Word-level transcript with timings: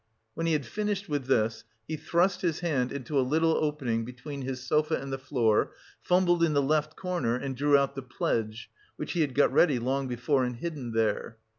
When 0.33 0.47
he 0.47 0.53
had 0.53 0.65
finished 0.65 1.07
with 1.09 1.27
this, 1.27 1.63
he 1.87 1.95
thrust 1.95 2.41
his 2.41 2.61
hand 2.61 2.91
into 2.91 3.19
a 3.19 3.21
little 3.21 3.55
opening 3.63 4.03
between 4.03 4.41
his 4.41 4.63
sofa 4.63 4.95
and 4.95 5.13
the 5.13 5.19
floor, 5.19 5.73
fumbled 6.01 6.41
in 6.41 6.53
the 6.53 6.59
left 6.63 6.95
corner 6.95 7.35
and 7.35 7.55
drew 7.55 7.77
out 7.77 7.93
the 7.93 8.01
pledge, 8.01 8.71
which 8.95 9.11
he 9.11 9.21
had 9.21 9.35
got 9.35 9.53
ready 9.53 9.77
long 9.77 10.07
before 10.07 10.43
and 10.43 10.55
hidden 10.55 10.93
there. 10.93 11.37